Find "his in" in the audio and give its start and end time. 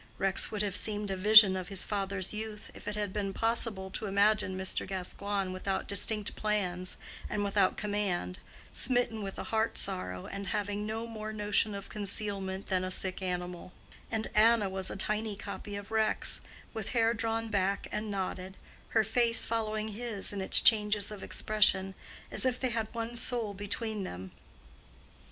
19.89-20.41